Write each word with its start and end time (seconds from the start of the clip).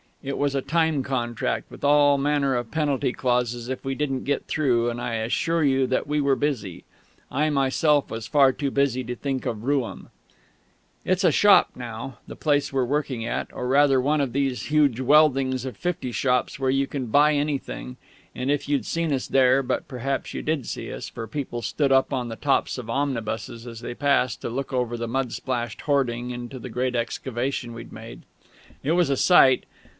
It 0.23 0.37
was 0.37 0.53
a 0.55 0.61
time 0.61 1.01
contract, 1.01 1.69
with 1.71 1.83
all 1.83 2.17
manner 2.17 2.55
of 2.55 2.69
penalty 2.71 3.11
clauses 3.11 3.69
if 3.69 3.83
we 3.83 3.95
didn't 3.95 4.23
get 4.23 4.45
through; 4.45 4.89
and 4.89 5.01
I 5.01 5.15
assure 5.15 5.63
you 5.63 5.87
that 5.87 6.05
we 6.05 6.21
were 6.21 6.35
busy. 6.35 6.83
I 7.31 7.49
myself 7.49 8.09
was 8.09 8.27
far 8.27 8.51
too 8.51 8.69
busy 8.69 9.03
to 9.03 9.15
think 9.15 9.45
of 9.47 9.63
Rooum. 9.63 10.09
It's 11.05 11.23
a 11.23 11.31
shop 11.31 11.71
now, 11.75 12.17
the 12.27 12.35
place 12.35 12.71
we 12.71 12.77
were 12.77 12.85
working 12.85 13.25
at, 13.25 13.47
or 13.51 13.67
rather 13.67 13.99
one 14.01 14.21
of 14.21 14.31
these 14.33 14.67
huge 14.67 14.99
weldings 14.99 15.65
of 15.65 15.77
fifty 15.77 16.11
shops 16.11 16.59
where 16.59 16.69
you 16.71 16.85
can 16.87 17.07
buy 17.07 17.33
anything; 17.33 17.97
and 18.35 18.49
if 18.51 18.69
you'd 18.69 18.85
seen 18.85 19.11
us 19.13 19.27
there... 19.27 19.61
but 19.63 19.87
perhaps 19.87 20.35
you 20.35 20.41
did 20.43 20.67
see 20.67 20.91
us, 20.93 21.09
for 21.09 21.27
people 21.27 21.63
stood 21.63 21.91
up 21.91 22.11
on 22.13 22.27
the 22.27 22.35
tops 22.35 22.77
of 22.79 22.91
omnibuses 22.91 23.65
as 23.65 23.81
they 23.81 23.95
passed, 23.95 24.41
to 24.41 24.49
look 24.49 24.71
over 24.73 24.97
the 24.97 25.07
mud 25.07 25.31
splashed 25.31 25.81
hoarding 25.81 26.29
into 26.31 26.57
the 26.59 26.69
great 26.69 26.95
excavation 26.95 27.73
we'd 27.73 27.91
made. 27.93 28.23
It 28.83 28.91
was 28.93 29.09
a 29.11 29.17
sight. 29.17 29.65